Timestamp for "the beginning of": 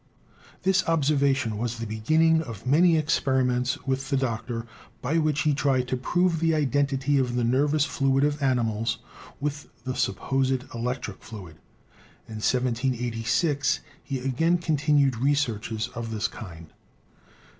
1.77-2.65